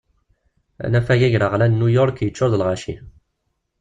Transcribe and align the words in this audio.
Anafag 0.85 1.21
agraɣlan 1.27 1.71
n 1.73 1.77
New 1.79 1.91
York 1.97 2.17
yeččur 2.21 2.49
d 2.51 2.55
lɣaci. 2.61 2.95